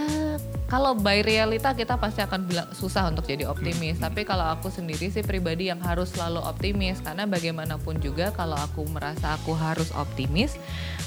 kalau 0.71 0.95
by 0.95 1.27
realita 1.27 1.75
kita 1.75 1.99
pasti 1.99 2.23
akan 2.23 2.47
bilang 2.47 2.71
susah 2.71 3.11
untuk 3.11 3.27
jadi 3.27 3.43
optimis. 3.51 3.99
Hmm. 3.99 4.07
Tapi 4.07 4.23
kalau 4.23 4.55
aku 4.55 4.71
sendiri 4.71 5.11
sih 5.11 5.27
pribadi 5.27 5.67
yang 5.67 5.83
harus 5.83 6.15
selalu 6.15 6.39
optimis 6.47 7.03
karena 7.03 7.27
bagaimanapun 7.27 7.99
juga 7.99 8.31
kalau 8.31 8.55
aku 8.55 8.87
merasa 8.87 9.35
aku 9.35 9.51
harus 9.59 9.91
optimis, 9.99 10.55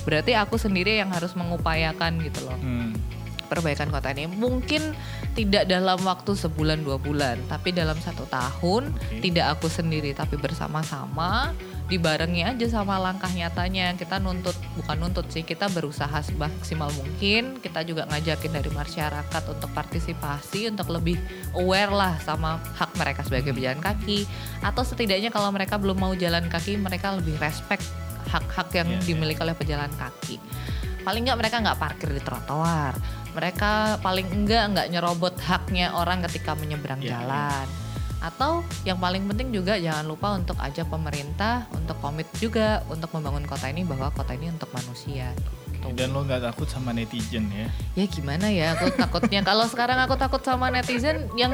berarti 0.03 0.35
aku 0.35 0.59
sendiri 0.59 0.99
yang 0.99 1.15
harus 1.15 1.31
mengupayakan 1.39 2.19
gitu 2.27 2.43
loh 2.43 2.59
Hmm. 2.59 2.91
Perbaikan 3.53 3.93
kota 3.93 4.09
ini. 4.09 4.25
Mungkin 4.25 4.97
tidak 5.37 5.69
dalam 5.69 6.01
waktu 6.01 6.33
sebulan 6.33 6.81
dua 6.81 6.97
bulan, 6.97 7.37
tapi 7.45 7.69
dalam 7.69 7.95
satu 8.01 8.25
tahun 8.25 8.89
Oke. 8.89 9.21
tidak 9.21 9.57
aku 9.57 9.69
sendiri 9.69 10.17
tapi 10.17 10.41
bersama-sama 10.41 11.53
dibarengi 11.83 12.47
aja 12.47 12.79
sama 12.79 12.95
langkah 12.95 13.27
nyatanya 13.27 13.91
kita 13.99 14.15
nuntut 14.17 14.55
bukan 14.79 14.97
nuntut 15.03 15.27
sih 15.27 15.43
kita 15.43 15.67
berusaha 15.67 16.15
semaksimal 16.23 16.87
mungkin 16.95 17.59
kita 17.59 17.83
juga 17.83 18.07
ngajakin 18.07 18.55
dari 18.55 18.71
masyarakat 18.71 19.43
untuk 19.51 19.67
partisipasi 19.75 20.71
untuk 20.71 20.87
lebih 20.89 21.19
aware 21.53 21.91
lah 21.91 22.15
sama 22.23 22.55
hak 22.79 22.95
mereka 22.95 23.27
sebagai 23.27 23.51
pejalan 23.51 23.83
kaki 23.83 24.23
atau 24.63 24.81
setidaknya 24.87 25.27
kalau 25.27 25.51
mereka 25.51 25.75
belum 25.75 25.99
mau 25.99 26.15
jalan 26.15 26.47
kaki 26.47 26.79
mereka 26.79 27.19
lebih 27.19 27.35
respect 27.43 27.83
hak-hak 28.31 28.71
yang 28.73 28.87
Iya, 28.87 28.97
iya. 28.97 29.03
dimiliki 29.03 29.43
oleh 29.43 29.53
pejalan 29.53 29.91
kaki 29.99 30.39
paling 31.03 31.27
nggak 31.27 31.39
mereka 31.39 31.55
nggak 31.59 31.79
parkir 31.79 32.09
di 32.09 32.21
trotoar 32.23 32.95
mereka 33.33 33.97
paling 33.99 34.27
enggak 34.29 34.63
nggak 34.71 34.87
nyerobot 34.93 35.35
haknya 35.43 35.91
orang 35.93 36.23
ketika 36.29 36.55
menyeberang 36.55 37.01
Iya, 37.01 37.11
iya. 37.11 37.15
jalan 37.19 37.67
atau 38.23 38.63
yang 38.87 39.03
paling 39.03 39.27
penting 39.27 39.51
juga 39.51 39.75
jangan 39.75 40.07
lupa 40.07 40.31
untuk 40.39 40.55
ajak 40.55 40.87
pemerintah 40.87 41.67
untuk 41.75 41.99
komit 41.99 42.23
juga 42.39 42.79
untuk 42.87 43.11
membangun 43.11 43.43
kota 43.43 43.67
ini 43.67 43.83
bahwa 43.83 44.07
kota 44.15 44.31
ini 44.31 44.47
untuk 44.47 44.71
manusia 44.71 45.35
Tuh. 45.83 45.91
Dan 45.91 46.15
lo 46.15 46.23
nggak 46.23 46.39
takut 46.47 46.63
sama 46.71 46.95
netizen 46.95 47.51
ya? 47.51 47.67
ya 47.99 48.07
gimana 48.07 48.47
ya 48.47 48.71
aku 48.79 48.95
takutnya 48.95 49.43
kalau 49.51 49.67
sekarang 49.67 49.99
aku 49.99 50.15
takut 50.15 50.39
sama 50.39 50.71
netizen 50.71 51.27
yang 51.35 51.51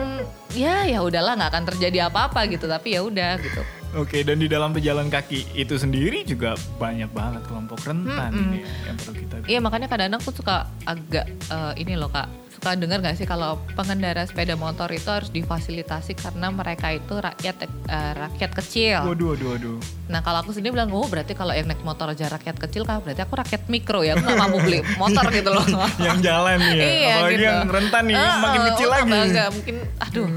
ya 0.54 0.86
ya 0.86 1.02
udahlah 1.02 1.34
nggak 1.34 1.50
akan 1.50 1.66
terjadi 1.74 2.06
apa-apa 2.14 2.46
gitu 2.46 2.70
tapi 2.70 2.94
ya 2.94 3.02
udah 3.02 3.42
gitu 3.42 3.66
Oke, 3.98 4.22
dan 4.22 4.38
di 4.38 4.46
dalam 4.46 4.70
pejalan 4.70 5.10
kaki 5.10 5.58
itu 5.58 5.74
sendiri 5.74 6.22
juga 6.22 6.54
banyak 6.78 7.10
banget 7.10 7.42
kelompok 7.50 7.82
rentan 7.90 8.30
ini 8.38 8.62
ya, 8.62 8.94
yang 8.94 8.96
perlu 9.02 9.14
kita 9.18 9.36
Iya 9.50 9.60
makanya 9.66 9.88
kadang-kadang 9.90 10.22
aku 10.22 10.30
suka 10.30 10.70
agak 10.86 11.26
eh, 11.26 11.74
ini 11.82 11.98
loh 11.98 12.14
kak 12.14 12.30
suka 12.60 12.76
dengar 12.76 13.00
gak 13.00 13.16
sih 13.16 13.24
kalau 13.24 13.56
pengendara 13.72 14.28
sepeda 14.28 14.60
motor 14.60 14.92
itu 14.92 15.08
harus 15.08 15.32
difasilitasi 15.32 16.12
karena 16.12 16.52
mereka 16.52 16.92
itu 16.92 17.16
rakyat 17.16 17.56
eh, 17.64 18.14
rakyat 18.20 18.52
kecil. 18.52 19.00
Waduh, 19.08 19.32
waduh, 19.32 19.48
waduh. 19.56 19.78
Nah 20.12 20.20
kalau 20.20 20.44
aku 20.44 20.52
sendiri 20.52 20.76
bilang 20.76 20.92
oh 20.92 21.08
berarti 21.08 21.40
kalau 21.40 21.56
yang 21.56 21.72
naik 21.72 21.80
motor 21.88 22.12
aja 22.12 22.28
rakyat 22.28 22.60
kecil 22.60 22.84
kan 22.84 23.00
berarti 23.00 23.24
aku 23.24 23.40
rakyat 23.40 23.64
mikro 23.72 24.04
ya 24.04 24.20
aku 24.20 24.28
gak 24.28 24.36
mampu 24.44 24.60
beli 24.60 24.84
motor 25.00 25.24
gitu 25.32 25.56
loh. 25.56 25.64
yang 26.04 26.20
jalan 26.20 26.60
ya, 26.60 26.76
Iya, 26.76 27.16
apalagi 27.16 27.32
gitu. 27.32 27.48
yang 27.48 27.60
rentan 27.72 28.04
nih, 28.04 28.16
Eh, 28.20 28.36
makin 28.44 28.62
kecil 28.76 28.88
oh, 28.88 28.92
lagi. 28.92 29.08
Hmm. 29.08 29.24
Enggak, 29.32 29.50
mungkin 29.56 29.76
aduh 30.04 30.28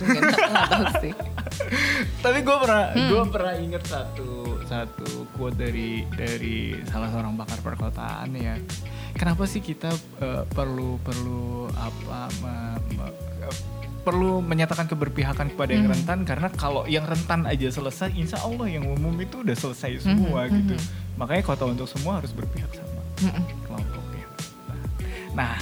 mungkin 0.00 0.24
aku 0.24 0.32
nggak 0.32 0.70
tahu 0.72 0.84
sih. 1.04 1.12
Tapi 2.24 2.38
gue 2.40 2.56
pernah, 2.56 2.82
Hmm. 2.96 3.08
gue 3.12 3.22
pernah 3.28 3.54
inget 3.60 3.84
satu 3.84 4.28
satu 4.64 5.28
quote 5.36 5.60
dari 5.60 6.02
dari 6.16 6.74
salah 6.88 7.12
seorang 7.12 7.36
pakar 7.36 7.60
perkotaan 7.60 8.32
ya. 8.32 8.56
Kenapa 9.16 9.44
sih 9.44 9.58
kita 9.58 9.88
eh, 10.18 10.44
perlu 10.46 11.00
perlu 11.00 11.42
apa 11.72 12.28
me- 12.38 12.78
me- 12.94 13.14
eh, 13.40 13.54
perlu 14.00 14.38
menyatakan 14.38 14.86
keberpihakan 14.86 15.50
kepada 15.50 15.72
yang 15.72 15.88
Mhm. 15.88 15.94
rentan 15.96 16.18
karena 16.22 16.48
kalau 16.50 16.84
yang 16.84 17.02
rentan 17.02 17.42
aja 17.42 17.66
selesai, 17.66 18.12
insya 18.12 18.38
Allah 18.38 18.68
yang 18.68 18.86
umum 18.86 19.16
itu 19.16 19.40
udah 19.40 19.56
selesai 19.56 20.04
semua 20.04 20.46
Mhm, 20.46 20.52
gitu. 20.54 20.74
mhm. 20.74 20.84
Makanya 21.16 21.42
kota 21.42 21.64
untuk 21.64 21.86
semua 21.86 22.20
harus 22.20 22.30
berpihak 22.30 22.68
sama 22.70 23.00
Mm-mm. 23.18 23.44
kelompoknya. 23.64 24.26
Nah, 25.32 25.56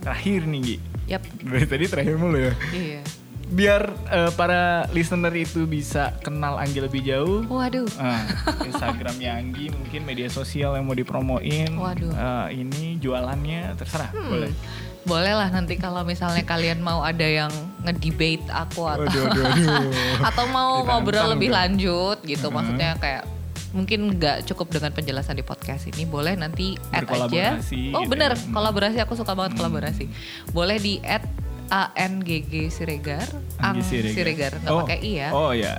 terakhir 0.00 0.42
nih 0.44 0.60
Gi. 0.60 0.76
Yap, 1.08 1.22
Dari 1.40 1.64
tadi 1.64 1.84
terakhir 1.86 2.14
mulu 2.18 2.36
ya. 2.36 2.52
iya. 2.70 3.00
Biar 3.48 3.80
eh, 4.06 4.30
para 4.32 4.62
listener 4.90 5.32
itu 5.32 5.64
bisa 5.64 6.12
kenal 6.20 6.56
Anggi 6.56 6.78
lebih 6.78 7.00
jauh. 7.00 7.44
Waduh. 7.44 7.88
Ah, 7.96 8.20
Instagramnya 8.68 9.34
Anggi 9.34 9.68
mungkin 9.68 10.04
media 10.04 10.28
sosial 10.28 10.72
yang 10.72 10.84
mau 10.84 10.92
dipromoin. 10.92 11.72
Waduh. 11.72 12.12
Eh, 12.12 12.46
ini 12.58 12.96
jualannya 12.98 13.72
terserah 13.74 14.10
Hmm. 14.10 14.28
boleh. 14.28 14.52
Boleh 15.00 15.32
lah 15.32 15.48
nanti 15.48 15.74
kalau 15.74 16.04
misalnya 16.04 16.42
kalian 16.42 16.78
mau 16.78 17.00
ada 17.00 17.24
yang 17.24 17.48
ngedebate 17.80 18.44
aku 18.46 18.84
atau 18.84 19.06
Waduh, 19.06 19.24
waduh, 19.24 19.44
waduh. 19.46 19.92
atau 20.28 20.44
mau 20.46 20.70
Ditantang 20.76 20.88
ngobrol 21.00 21.26
lebih 21.32 21.48
tuh. 21.48 21.56
lanjut 21.56 22.18
gitu 22.22 22.46
Mhm. 22.46 22.52
maksudnya 22.52 22.90
kayak 22.98 23.24
mungkin 23.68 24.00
nggak 24.10 24.44
cukup 24.44 24.68
dengan 24.70 24.90
penjelasan 24.90 25.32
di 25.34 25.44
podcast 25.44 25.84
ini 25.86 26.04
boleh 26.04 26.32
nanti 26.34 26.72
add 26.90 27.04
aja 27.06 27.56
oh 27.56 28.00
gitu 28.00 28.00
bener 28.06 28.32
ya. 28.32 28.36
Hmm. 28.38 28.52
kolaborasi 28.54 28.96
aku 28.98 29.12
suka 29.12 29.32
banget 29.32 29.56
kolaborasi 29.56 30.08
boleh 30.50 30.76
di 30.76 30.96
add 31.02 31.24
ANGG 31.68 32.68
Siregar 32.68 33.28
Anggi 33.58 33.80
Ang 33.80 34.08
Siregar. 34.08 34.52
nggak 34.56 34.72
Oh, 34.72 34.82
pakai 34.84 34.98
i 35.00 35.12
ya 35.16 35.28
Oh 35.30 35.52
ya. 35.52 35.76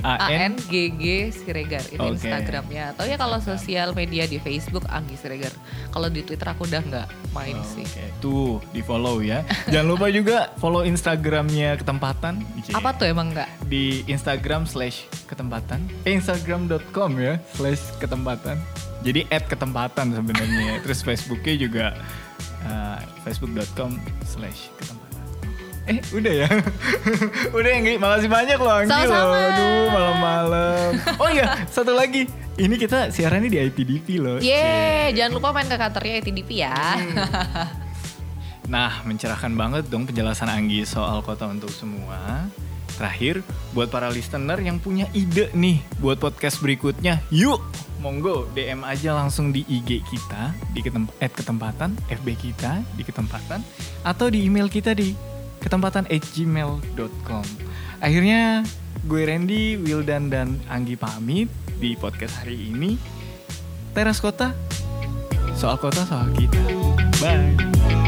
AN 0.00 0.54
ANGG 0.56 1.04
Siregar 1.30 1.82
ini 1.88 1.98
Oke. 1.98 2.14
Instagramnya 2.16 2.94
atau 2.94 3.04
ya 3.04 3.16
kalau 3.16 3.38
sosial 3.38 3.90
media 3.92 4.24
di 4.24 4.38
Facebook 4.38 4.86
Anggi 4.86 5.14
Siregar 5.14 5.50
kalau 5.90 6.06
di 6.06 6.22
Twitter 6.22 6.46
aku 6.46 6.64
udah 6.64 6.82
nggak 6.82 7.06
main 7.32 7.54
Oh, 7.54 7.66
sih 7.66 7.82
Oke, 7.82 8.04
tuh 8.18 8.46
di 8.70 8.80
follow 8.80 9.18
ya. 9.18 9.42
Jangan 9.66 9.86
lupa 9.88 10.06
juga 10.08 10.52
follow 10.56 10.82
Instagramnya 10.82 11.76
ketempatan. 11.76 12.38
Cie. 12.62 12.72
apa 12.72 12.94
tuh 12.94 13.10
emang 13.10 13.34
nggak 13.34 13.66
di 13.66 14.06
Instagram 14.06 14.62
slash 14.64 15.02
ketempatan 15.26 15.82
eh, 16.04 16.14
Instagram.com 16.14 17.18
ya 17.18 17.34
slash 17.52 17.98
ketempatan 17.98 18.54
jadi 19.02 19.26
add 19.34 19.50
ketempatan 19.50 20.14
sebenarnya 20.14 20.78
terus 20.80 21.02
Facebooknya 21.02 21.54
juga 21.58 21.86
uh, 22.62 23.02
facebook.com 23.26 23.98
slash 24.22 24.70
ketempatan 24.78 25.01
eh 25.90 25.98
udah 26.14 26.32
ya? 26.46 26.48
Udah 27.56 27.70
Anggi 27.74 27.98
makasih 27.98 28.30
banyak 28.30 28.58
loh 28.58 28.72
Anggi 28.72 28.94
loh. 28.94 29.02
Sama-sama. 29.02 29.36
aduh 29.50 29.84
malam-malam. 29.90 30.90
Oh 31.18 31.28
iya 31.30 31.58
satu 31.66 31.92
lagi. 31.94 32.30
Ini 32.52 32.76
kita 32.76 33.08
siarannya 33.08 33.48
di 33.48 33.58
IPDP 33.58 34.20
loh. 34.20 34.36
Yeay, 34.38 35.16
jangan 35.16 35.40
lupa 35.40 35.56
main 35.56 35.66
ke 35.66 35.76
kantornya 35.80 36.20
ITDP 36.20 36.50
ya. 36.60 36.76
Nah, 38.68 39.02
mencerahkan 39.08 39.52
banget 39.56 39.88
dong 39.88 40.04
penjelasan 40.04 40.52
Anggi 40.52 40.84
soal 40.84 41.24
kota 41.24 41.48
untuk 41.48 41.72
semua. 41.72 42.46
Terakhir, 42.92 43.40
buat 43.72 43.88
para 43.88 44.12
listener 44.12 44.60
yang 44.60 44.76
punya 44.76 45.08
ide 45.16 45.48
nih 45.56 45.80
buat 45.98 46.20
podcast 46.20 46.60
berikutnya, 46.60 47.24
yuk 47.32 47.58
monggo 48.04 48.50
DM 48.52 48.84
aja 48.84 49.16
langsung 49.16 49.48
di 49.48 49.64
IG 49.64 50.04
kita 50.04 50.52
di 50.76 50.84
ketem 50.84 51.08
at 51.22 51.32
ketempatan, 51.32 51.96
FB 52.12 52.28
kita 52.36 52.84
di 52.94 53.02
ketempatan, 53.02 53.64
atau 54.04 54.28
di 54.28 54.44
email 54.44 54.68
kita 54.68 54.92
di 54.92 55.16
ketempatan 55.62 56.10
gmail.com. 56.10 57.46
Akhirnya 58.02 58.66
gue 59.06 59.22
Randy, 59.22 59.78
Wildan, 59.78 60.28
dan 60.28 60.58
Anggi 60.66 60.98
pamit 60.98 61.46
di 61.78 61.94
podcast 61.94 62.42
hari 62.42 62.74
ini. 62.74 62.98
Teras 63.94 64.18
Kota, 64.18 64.50
soal 65.54 65.78
kota 65.78 66.02
soal 66.02 66.26
kita. 66.34 66.58
Bye. 67.22 68.01